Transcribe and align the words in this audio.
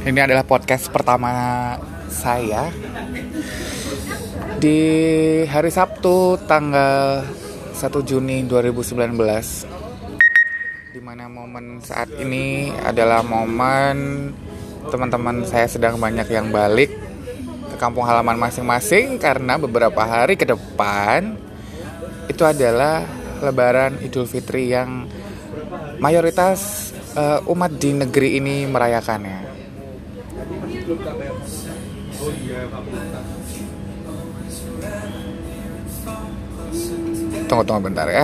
Ini 0.00 0.18
adalah 0.26 0.42
podcast 0.42 0.90
pertama 0.90 1.30
saya. 2.10 2.74
Di 4.60 4.80
hari 5.46 5.70
Sabtu 5.70 6.36
tanggal 6.44 7.24
1 7.72 7.80
Juni 8.04 8.44
2019 8.44 9.16
Di 10.92 11.00
mana 11.00 11.32
momen 11.32 11.80
saat 11.80 12.12
ini 12.20 12.68
adalah 12.84 13.24
momen 13.24 14.28
teman-teman 14.92 15.48
saya 15.48 15.64
sedang 15.64 15.96
banyak 15.96 16.28
yang 16.28 16.52
balik 16.52 16.92
ke 17.72 17.76
kampung 17.80 18.04
halaman 18.04 18.36
masing-masing 18.36 19.16
karena 19.16 19.56
beberapa 19.56 20.04
hari 20.04 20.36
ke 20.36 20.44
depan 20.44 21.40
itu 22.28 22.44
adalah 22.44 23.08
Lebaran 23.40 23.96
Idul 24.04 24.28
Fitri 24.28 24.76
yang 24.76 25.08
mayoritas 26.04 26.92
uh, 27.16 27.40
umat 27.50 27.70
di 27.78 27.90
negeri 27.96 28.38
ini 28.38 28.66
merayakannya. 28.66 29.38
Tunggu 37.50 37.62
tunggu 37.66 37.82
bentar 37.90 38.06
ya. 38.06 38.22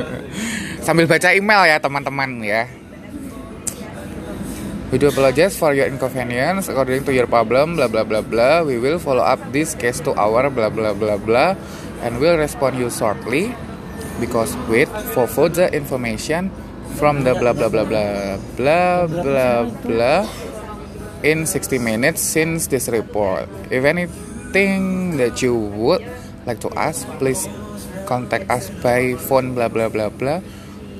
Sambil 0.86 1.04
baca 1.04 1.28
email 1.36 1.62
ya 1.68 1.76
teman-teman 1.76 2.40
ya. 2.40 2.64
We 4.90 4.98
do 4.98 5.06
apologize 5.06 5.54
for 5.54 5.70
your 5.70 5.86
inconvenience 5.86 6.66
according 6.66 7.06
to 7.06 7.14
your 7.14 7.30
problem 7.30 7.78
blah 7.78 7.86
blah 7.86 8.02
blah 8.02 8.26
blah. 8.26 8.66
We 8.66 8.82
will 8.82 8.98
follow 8.98 9.22
up 9.22 9.38
this 9.54 9.78
case 9.78 10.02
to 10.02 10.16
our 10.18 10.50
blah 10.50 10.72
blah 10.72 10.96
blah 10.96 11.14
blah 11.14 11.54
and 12.02 12.18
will 12.18 12.34
respond 12.34 12.74
you 12.74 12.90
shortly 12.90 13.54
because 14.18 14.56
wait 14.66 14.90
for 15.14 15.30
further 15.30 15.70
information 15.70 16.50
from 16.96 17.22
the 17.22 17.36
blah 17.36 17.52
blah 17.52 17.68
blah 17.68 17.84
blah 17.84 18.38
blah 18.56 19.06
blah 19.06 19.56
blah 19.84 20.22
in 21.22 21.44
60 21.44 21.78
minutes 21.78 22.20
since 22.20 22.66
this 22.66 22.88
report. 22.88 23.46
If 23.68 23.84
anything 23.84 25.16
that 25.20 25.42
you 25.44 25.54
would 25.54 26.02
like 26.48 26.60
to 26.64 26.70
ask, 26.74 27.06
please 27.20 27.46
contact 28.10 28.50
us 28.50 28.66
by 28.82 29.14
phone 29.14 29.54
blah 29.54 29.70
blah 29.70 29.86
blah 29.86 30.10
blah 30.10 30.42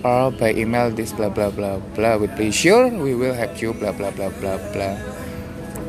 or 0.06 0.30
by 0.30 0.55
email 0.55 0.94
this 0.94 1.10
blah 1.10 1.28
blah 1.28 1.50
blah 1.50 1.82
blah 1.98 2.14
with 2.16 2.30
pleasure 2.38 2.86
we 3.02 3.19
will 3.19 3.34
help 3.34 3.58
you 3.58 3.75
blah 3.75 3.91
blah 3.91 4.14
blah 4.14 4.30
blah 4.38 4.56
blah 4.70 4.94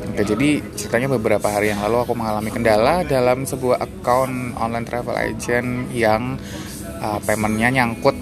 Oke, 0.02 0.26
jadi 0.26 0.58
ceritanya 0.74 1.14
beberapa 1.14 1.46
hari 1.46 1.70
yang 1.70 1.78
lalu 1.86 2.02
aku 2.02 2.12
mengalami 2.18 2.50
kendala 2.50 3.06
dalam 3.06 3.46
sebuah 3.46 3.80
account 3.80 4.58
online 4.58 4.82
travel 4.82 5.14
agent 5.14 5.88
yang 5.94 6.36
uh, 6.98 7.22
paymentnya 7.22 7.70
nyangkut 7.70 8.18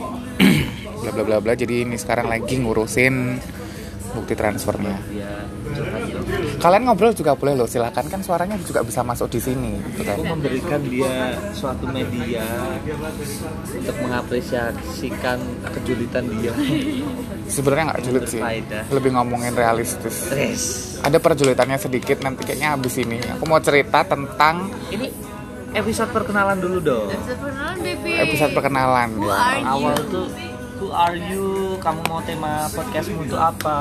bla 1.00 1.10
bla 1.10 1.22
bla 1.24 1.36
bla. 1.40 1.52
Jadi 1.56 1.88
ini 1.88 1.96
sekarang 1.96 2.28
lagi 2.28 2.60
ngurusin 2.60 3.40
bukti 4.10 4.34
transfernya. 4.34 4.98
Kalian 6.60 6.82
ngobrol 6.84 7.14
juga 7.16 7.32
boleh 7.38 7.56
loh 7.56 7.68
silakan. 7.70 8.10
Kan 8.10 8.20
suaranya 8.20 8.58
juga 8.60 8.84
bisa 8.84 9.00
masuk 9.00 9.32
di 9.32 9.40
sini 9.40 9.80
gitu 9.94 10.02
kan. 10.04 10.18
aku 10.18 10.24
memberikan 10.36 10.80
dia 10.84 11.38
suatu 11.54 11.86
media 11.88 12.44
untuk 13.72 13.96
mengapresiasikan 14.02 15.38
kejulitan 15.72 16.24
dia. 16.36 16.52
Sebenarnya 17.48 17.84
nggak 17.94 18.02
julid 18.04 18.24
sih. 18.28 18.42
Lebih 18.92 19.10
ngomongin 19.16 19.54
realistis. 19.56 20.30
Yes. 20.30 20.64
ada 21.00 21.16
perjulitannya 21.16 21.80
sedikit 21.80 22.20
nanti 22.20 22.44
kayaknya 22.44 22.76
habis 22.76 22.94
ini. 23.00 23.16
Aku 23.38 23.48
mau 23.48 23.56
cerita 23.62 24.04
tentang 24.04 24.68
ini 24.92 25.08
episode 25.72 26.12
perkenalan 26.12 26.60
dulu 26.60 26.78
dong. 26.82 27.08
Episode 27.08 27.38
perkenalan 27.40 27.76
baby. 27.80 28.12
Episode 28.20 28.52
perkenalan. 28.52 29.08
Awal 29.64 29.96
tuh 30.12 30.49
who 30.80 30.88
are 30.96 31.14
you? 31.14 31.76
Kamu 31.76 32.00
mau 32.08 32.24
tema 32.24 32.64
podcastmu 32.72 33.28
itu 33.28 33.36
apa? 33.36 33.78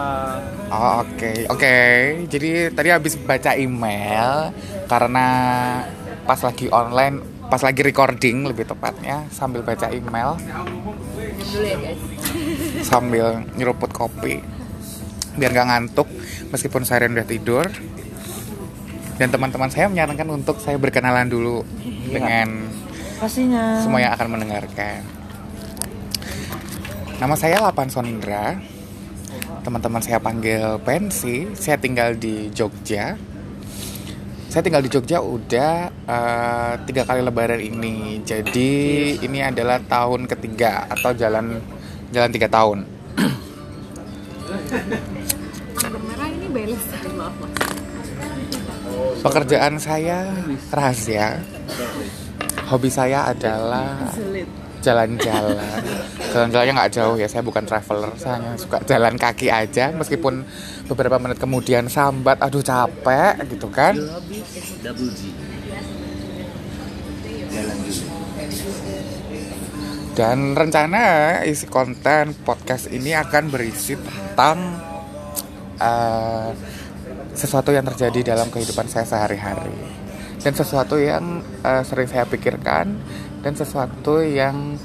Oh 0.68 1.08
oke 1.08 1.16
okay. 1.16 1.38
oke. 1.48 1.56
Okay. 1.56 2.28
jadi 2.28 2.76
tadi 2.76 2.92
habis 2.92 3.16
baca 3.16 3.56
email 3.56 4.52
karena 4.92 5.28
pas 6.28 6.38
lagi 6.44 6.68
online 6.70 7.24
pas 7.48 7.64
lagi 7.64 7.82
recording 7.82 8.46
lebih 8.46 8.68
tepatnya 8.68 9.26
sambil 9.32 9.64
baca 9.64 9.88
email. 9.90 10.36
Sambil 12.86 13.42
nyeruput 13.58 13.90
kopi. 13.90 14.38
Biar 15.34 15.50
gak 15.50 15.68
ngantuk 15.72 16.06
meskipun 16.54 16.86
saya 16.86 17.10
udah 17.10 17.26
tidur. 17.26 17.66
Dan 19.18 19.34
teman-teman 19.34 19.68
saya 19.68 19.90
menyarankan 19.90 20.30
untuk 20.30 20.62
saya 20.62 20.80
berkenalan 20.80 21.28
dulu 21.28 21.66
iya. 21.84 22.22
dengan 22.22 22.48
pastinya. 23.20 23.84
semua 23.84 24.00
yang 24.00 24.16
akan 24.16 24.28
mendengarkan 24.32 25.19
Nama 27.20 27.36
saya 27.36 27.60
Lapan 27.60 27.92
Sonindra. 27.92 28.56
Teman-teman 29.60 30.00
saya 30.00 30.24
panggil 30.24 30.80
Pensi. 30.88 31.52
Saya 31.52 31.76
tinggal 31.76 32.16
di 32.16 32.48
Jogja. 32.56 33.20
Saya 34.48 34.64
tinggal 34.64 34.80
di 34.80 34.88
Jogja 34.88 35.20
udah 35.20 35.92
uh, 36.08 36.74
tiga 36.88 37.04
kali 37.04 37.20
Lebaran 37.20 37.60
ini. 37.60 38.24
Jadi 38.24 38.72
ini 39.20 39.44
adalah 39.44 39.84
tahun 39.84 40.32
ketiga 40.32 40.88
atau 40.88 41.12
jalan 41.12 41.60
jalan 42.16 42.32
tiga 42.32 42.48
tahun. 42.48 42.88
Pekerjaan 49.20 49.76
saya 49.76 50.24
rahasia. 50.72 51.44
Hobi 52.72 52.88
saya 52.88 53.28
adalah 53.28 54.08
jalan-jalan. 54.80 55.58
Jalan-jalannya 56.30 56.74
nggak 56.78 56.94
jauh 56.94 57.16
ya 57.18 57.26
saya 57.26 57.42
bukan 57.42 57.66
traveler 57.66 58.14
saya 58.16 58.38
hanya 58.38 58.54
suka 58.54 58.78
jalan 58.86 59.18
kaki 59.18 59.50
aja 59.50 59.90
meskipun 59.92 60.46
beberapa 60.86 61.18
menit 61.18 61.42
kemudian 61.42 61.90
sambat 61.90 62.38
aduh 62.40 62.62
capek 62.62 63.34
gitu 63.50 63.68
kan. 63.74 63.98
Dan 70.14 70.52
rencana 70.52 71.04
isi 71.48 71.66
konten 71.72 72.36
podcast 72.44 72.92
ini 72.92 73.16
akan 73.16 73.44
berisi 73.48 73.96
tentang 73.96 74.58
uh, 75.80 76.52
sesuatu 77.32 77.72
yang 77.72 77.88
terjadi 77.88 78.36
dalam 78.36 78.52
kehidupan 78.52 78.92
saya 78.92 79.08
sehari-hari. 79.08 79.72
Dan 80.40 80.52
sesuatu 80.56 81.00
yang 81.00 81.40
uh, 81.64 81.84
sering 81.88 82.08
saya 82.12 82.28
pikirkan 82.28 83.00
dan 83.40 83.54
sesuatu 83.56 84.20
yang 84.20 84.76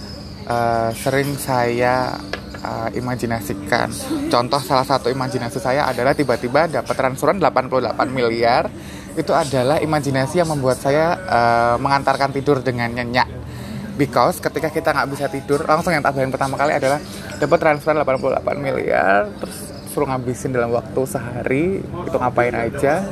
uh, 0.47 0.91
sering 0.95 1.35
saya 1.35 2.15
uh, 2.63 2.89
imajinasikan. 2.95 3.91
Contoh 4.31 4.61
salah 4.63 4.87
satu 4.87 5.11
imajinasi 5.11 5.59
saya 5.59 5.91
adalah 5.91 6.15
tiba-tiba 6.15 6.71
dapat 6.71 6.95
transferan 6.95 7.39
88 7.43 7.95
miliar. 8.11 8.71
Itu 9.15 9.31
adalah 9.31 9.79
imajinasi 9.79 10.43
yang 10.43 10.51
membuat 10.51 10.83
saya 10.83 11.15
uh, 11.15 11.77
mengantarkan 11.79 12.35
tidur 12.35 12.59
dengan 12.63 12.91
nyenyak. 12.91 13.47
Because 13.95 14.43
ketika 14.43 14.75
kita 14.75 14.91
nggak 14.91 15.09
bisa 15.15 15.27
tidur, 15.31 15.63
langsung 15.63 15.95
yang 15.95 16.03
tak 16.03 16.19
pertama 16.19 16.59
kali 16.59 16.75
adalah 16.75 16.99
dapat 17.39 17.59
transferan 17.63 18.03
88 18.03 18.43
miliar, 18.59 19.31
terus 19.39 19.71
suruh 19.95 20.11
ngabisin 20.11 20.51
dalam 20.51 20.75
waktu 20.75 21.01
sehari, 21.07 21.79
itu 21.79 22.17
ngapain 22.19 22.59
aja. 22.59 23.07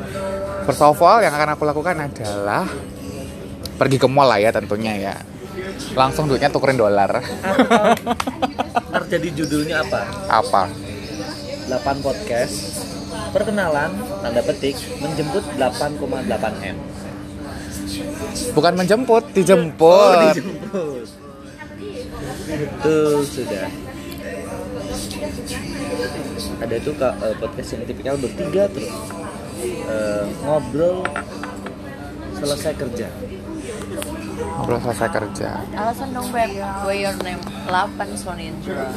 First 0.67 0.83
of 0.83 0.99
all, 0.99 1.23
yang 1.23 1.31
akan 1.31 1.55
aku 1.55 1.63
lakukan 1.63 1.95
adalah 2.03 2.67
pergi 3.79 3.99
ke 3.99 4.07
mall 4.11 4.31
lah 4.31 4.39
ya 4.39 4.51
tentunya 4.55 4.95
ya 4.95 5.15
langsung 5.93 6.29
duitnya 6.29 6.49
tukerin 6.49 6.79
dolar. 6.81 7.21
Ntar 8.93 9.03
jadi 9.09 9.29
judulnya 9.33 9.85
apa? 9.85 10.01
Apa? 10.29 10.63
8 11.69 12.05
podcast. 12.05 12.85
Perkenalan 13.33 13.97
tanda 14.21 14.43
petik 14.45 14.77
menjemput 15.01 15.45
8,8 15.57 16.69
m. 16.69 16.77
Bukan 18.53 18.73
menjemput 18.77 19.25
dijemput. 19.33 19.89
Oh, 19.89 20.23
dijemput. 20.33 21.09
Tuh 22.85 23.25
sudah. 23.25 23.69
Ada 26.61 26.77
tuh 26.85 26.95
kak 26.95 27.15
uh, 27.21 27.35
podcast 27.41 27.69
yang 27.75 27.83
tipikal 27.89 28.15
bertiga 28.21 28.69
terus 28.71 28.93
uh, 29.89 30.25
ngobrol 30.45 31.03
selesai 32.39 32.75
kerja 32.75 33.09
ngobrol 34.59 34.81
selesai 34.85 35.09
kerja. 35.09 35.51
Alasan 35.73 36.13
dong 36.13 36.29
beb. 36.29 36.51
Why 36.85 36.97
your 37.05 37.17
name? 37.25 37.41
8 37.67 37.97
Sonindra 38.19 38.93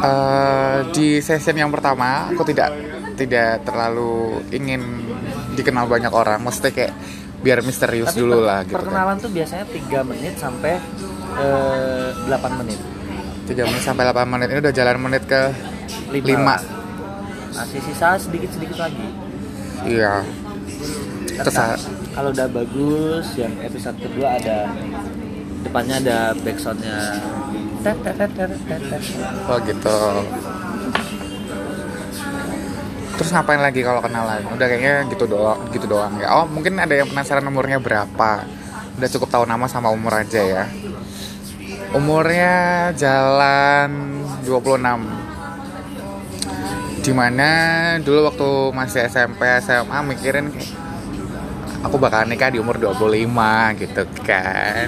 uh, 0.00 0.78
di 0.90 1.18
session 1.20 1.56
yang 1.58 1.70
pertama 1.72 2.30
aku 2.30 2.42
tidak 2.46 2.70
tidak 3.18 3.66
terlalu 3.66 4.40
ingin 4.54 4.80
dikenal 5.54 5.84
banyak 5.90 6.12
orang. 6.12 6.40
Mesti 6.40 6.68
kayak 6.72 6.92
biar 7.40 7.64
misterius 7.64 8.12
Tapi 8.12 8.20
dulu 8.20 8.44
lah 8.44 8.64
gitu 8.64 8.76
kan. 8.76 8.84
perkenalan 8.84 9.16
kan. 9.16 9.24
tuh 9.24 9.30
biasanya 9.32 9.64
3 9.64 10.10
menit 10.12 10.34
sampai 10.36 10.72
uh, 11.36 12.12
eh, 12.28 12.36
8 12.36 12.60
menit. 12.60 12.80
3 13.48 13.68
menit 13.68 13.82
sampai 13.84 14.04
8 14.08 14.32
menit. 14.32 14.48
Ini 14.52 14.60
udah 14.60 14.74
jalan 14.74 14.96
menit 15.00 15.22
ke 15.24 15.42
5, 16.12 16.20
5. 16.20 17.56
masih 17.56 17.80
sisa 17.82 18.16
sedikit-sedikit 18.16 18.78
lagi. 18.78 19.06
Iya 19.84 20.39
terus 21.40 21.88
kalau 22.12 22.28
udah 22.32 22.48
bagus 22.52 23.26
yang 23.38 23.52
episode 23.64 23.96
kedua 24.00 24.36
ada 24.36 24.68
depannya 25.64 25.96
ada 26.00 26.18
backsoundnya. 26.40 27.20
Oh 29.48 29.56
gitu. 29.64 29.98
Terus 33.20 33.30
ngapain 33.36 33.60
lagi 33.60 33.84
kalau 33.84 34.00
kenalan? 34.00 34.40
Udah 34.52 34.66
kayaknya 34.68 35.04
gitu 35.12 35.28
doang 35.28 35.60
gitu 35.72 35.84
doang 35.84 36.16
ya. 36.20 36.28
Oh 36.40 36.48
mungkin 36.48 36.80
ada 36.80 36.96
yang 36.96 37.08
penasaran 37.08 37.44
umurnya 37.44 37.76
berapa? 37.76 38.44
Udah 38.96 39.08
cukup 39.12 39.28
tahu 39.28 39.44
nama 39.44 39.68
sama 39.68 39.92
umur 39.92 40.12
aja 40.16 40.40
ya. 40.40 40.64
Umurnya 41.92 42.88
jalan 42.96 44.24
26 44.44 45.30
di 47.00 47.12
mana 47.16 47.48
dulu 48.04 48.28
waktu 48.28 48.48
masih 48.76 49.08
SMP 49.08 49.40
SMA 49.64 49.98
mikirin 50.04 50.52
kayak 50.52 50.89
aku 51.80 51.96
bakal 51.96 52.28
nikah 52.28 52.52
di 52.52 52.58
umur 52.60 52.76
25 52.76 53.80
gitu 53.80 54.02
kan. 54.24 54.86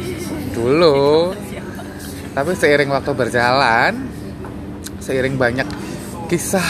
Dulu 0.53 1.33
tapi 2.33 2.57
seiring 2.57 2.89
waktu 2.89 3.13
berjalan 3.13 3.93
seiring 4.97 5.37
banyak 5.37 5.69
kisah 6.33 6.65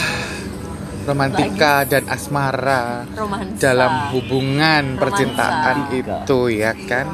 romantika 1.07 1.87
dan 1.87 2.03
asmara 2.11 3.07
Romansa. 3.15 3.59
dalam 3.59 4.11
hubungan 4.11 4.95
Romansa. 4.95 4.99
percintaan 4.99 5.77
itu 5.95 6.39
ya 6.51 6.71
kan. 6.87 7.07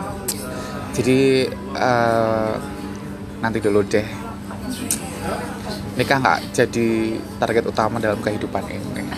Jadi 0.94 1.46
eh, 1.78 2.54
nanti 3.42 3.58
dulu 3.62 3.86
deh. 3.86 4.08
Nikah 5.98 6.18
nggak 6.18 6.40
jadi 6.56 6.90
target 7.38 7.64
utama 7.68 8.00
dalam 8.00 8.24
kehidupan 8.24 8.64
ini 8.72 9.09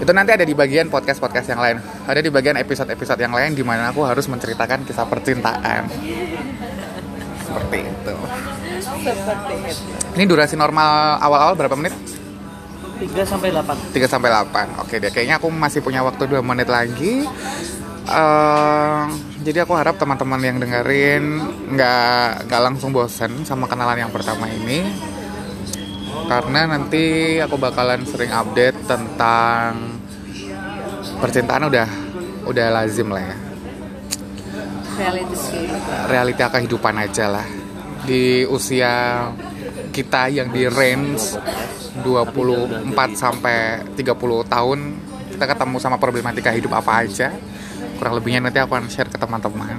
itu 0.00 0.10
nanti 0.10 0.30
ada 0.32 0.44
di 0.44 0.56
bagian 0.56 0.88
podcast 0.88 1.20
podcast 1.20 1.52
yang 1.52 1.60
lain 1.60 1.76
ada 2.08 2.20
di 2.20 2.30
bagian 2.32 2.56
episode 2.56 2.88
episode 2.88 3.20
yang 3.20 3.30
lain 3.30 3.52
di 3.52 3.60
mana 3.60 3.92
aku 3.92 4.02
harus 4.02 4.24
menceritakan 4.26 4.88
kisah 4.88 5.04
percintaan 5.04 5.86
seperti 7.44 7.78
itu 7.84 8.14
Seperti 8.80 9.54
itu. 9.68 9.84
ini 10.16 10.24
durasi 10.24 10.56
normal 10.56 11.20
awal-awal 11.20 11.54
berapa 11.54 11.76
menit 11.76 11.92
3 13.00 13.12
sampai 13.24 13.48
8 13.52 13.96
3 13.96 14.12
sampai 14.12 14.28
8 14.28 14.80
Oke 14.84 15.00
deh, 15.00 15.08
kayaknya 15.08 15.40
aku 15.40 15.48
masih 15.48 15.80
punya 15.80 16.04
waktu 16.04 16.28
2 16.28 16.44
menit 16.44 16.68
lagi. 16.68 17.24
Eh, 18.04 19.02
jadi 19.40 19.64
aku 19.64 19.72
harap 19.72 19.96
teman-teman 19.96 20.36
yang 20.44 20.60
dengerin 20.60 21.24
nggak 21.72 22.44
nggak 22.44 22.60
langsung 22.60 22.92
bosen 22.92 23.40
sama 23.48 23.64
kenalan 23.64 24.04
yang 24.04 24.12
pertama 24.12 24.44
ini. 24.52 24.84
Karena 26.30 26.70
nanti 26.70 27.36
aku 27.42 27.58
bakalan 27.58 28.06
sering 28.06 28.30
update 28.30 28.86
tentang 28.86 29.98
percintaan 31.18 31.66
udah 31.66 31.88
udah 32.46 32.66
lazim 32.70 33.10
lah 33.10 33.24
ya. 33.24 33.36
Realita 36.06 36.52
kehidupan 36.54 36.94
aja 36.98 37.26
lah. 37.26 37.46
Di 38.06 38.46
usia 38.46 39.26
kita 39.90 40.30
yang 40.30 40.54
di 40.54 40.70
range 40.70 41.34
24 42.06 42.94
sampai 43.18 43.82
30 43.98 44.06
tahun 44.46 44.78
kita 45.34 45.44
ketemu 45.56 45.76
sama 45.82 45.96
problematika 45.98 46.54
hidup 46.54 46.78
apa 46.78 47.02
aja 47.02 47.34
kurang 47.98 48.16
lebihnya 48.16 48.48
nanti 48.48 48.62
aku 48.62 48.78
akan 48.78 48.86
share 48.86 49.10
ke 49.10 49.18
teman-teman 49.18 49.76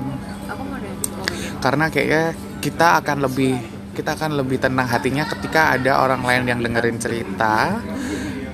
karena 1.64 1.88
kayaknya 1.88 2.36
kita 2.60 3.02
akan 3.02 3.18
lebih 3.26 3.58
kita 3.92 4.16
akan 4.16 4.40
lebih 4.40 4.58
tenang 4.64 4.88
hatinya 4.88 5.28
ketika 5.28 5.76
ada 5.76 6.00
orang 6.04 6.24
lain 6.24 6.44
yang 6.48 6.60
dengerin 6.64 6.98
cerita 6.98 7.80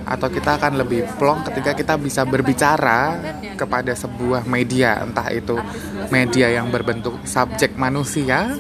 atau 0.08 0.32
kita 0.32 0.56
akan 0.56 0.80
lebih 0.80 1.04
plong 1.20 1.44
ketika 1.52 1.76
kita 1.76 2.00
bisa 2.00 2.24
berbicara 2.24 3.20
kepada 3.60 3.92
sebuah 3.92 4.48
media 4.48 5.04
entah 5.04 5.28
itu 5.36 5.60
media 6.08 6.48
yang 6.48 6.72
berbentuk 6.72 7.28
subjek 7.28 7.76
manusia 7.76 8.56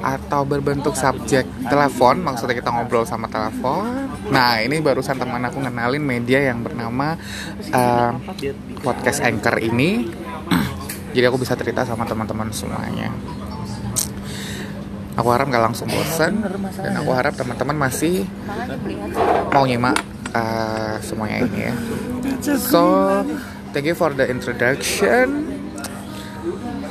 atau 0.00 0.48
berbentuk 0.48 0.96
subjek 0.96 1.44
telepon 1.68 2.24
maksudnya 2.24 2.56
kita 2.56 2.72
ngobrol 2.72 3.04
sama 3.04 3.28
telepon. 3.28 4.08
Nah 4.32 4.64
ini 4.64 4.80
barusan 4.80 5.20
teman 5.20 5.44
aku 5.44 5.60
ngenalin 5.60 6.00
media 6.00 6.48
yang 6.48 6.64
bernama 6.64 7.20
eh, 7.60 8.12
podcast 8.80 9.20
anchor 9.20 9.60
ini. 9.60 10.08
Jadi 11.14 11.24
aku 11.28 11.36
bisa 11.36 11.52
cerita 11.60 11.84
sama 11.84 12.08
teman-teman 12.08 12.48
semuanya 12.48 13.12
aku 15.16 15.28
harap 15.32 15.48
nggak 15.48 15.64
langsung 15.72 15.88
bosan 15.88 16.44
dan 16.76 16.92
aku 17.00 17.10
harap 17.16 17.32
teman-teman 17.34 17.88
masih 17.88 18.28
mau 19.50 19.64
nyimak 19.64 19.96
uh, 20.36 21.00
semuanya 21.00 21.48
ini 21.48 21.58
ya. 21.72 21.74
So 22.60 22.82
thank 23.72 23.88
you 23.88 23.96
for 23.96 24.12
the 24.12 24.28
introduction. 24.28 25.56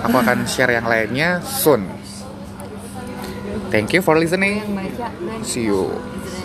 Aku 0.05 0.15
akan 0.21 0.45
share 0.49 0.73
yang 0.73 0.85
lainnya 0.89 1.41
soon. 1.45 1.85
Thank 3.69 3.93
you 3.93 4.01
for 4.01 4.17
listening. 4.17 4.61
See 5.45 5.69
you 5.69 5.93